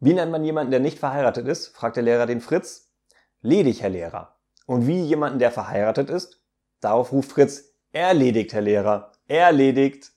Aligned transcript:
Wie 0.00 0.14
nennt 0.14 0.30
man 0.30 0.44
jemanden, 0.44 0.70
der 0.70 0.80
nicht 0.80 0.98
verheiratet 0.98 1.48
ist? 1.48 1.68
fragt 1.68 1.96
der 1.96 2.04
Lehrer 2.04 2.26
den 2.26 2.40
Fritz. 2.40 2.92
Ledig, 3.40 3.82
Herr 3.82 3.90
Lehrer. 3.90 4.36
Und 4.66 4.86
wie 4.86 5.00
jemanden, 5.00 5.38
der 5.38 5.50
verheiratet 5.50 6.10
ist? 6.10 6.40
Darauf 6.80 7.10
ruft 7.10 7.32
Fritz, 7.32 7.74
erledigt, 7.92 8.52
Herr 8.52 8.60
Lehrer, 8.60 9.12
erledigt. 9.26 10.12